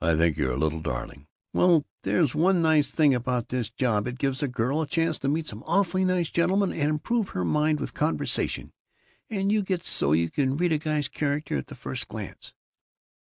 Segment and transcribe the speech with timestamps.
[0.00, 4.06] "I think you're a little darling!" "Well There's one nice thing about this job.
[4.06, 7.44] It gives a girl a chance to meet some awfully nice gentlemen and improve her
[7.44, 8.72] mind with conversation,
[9.28, 12.54] and you get so you can read a guy's character at the first glance."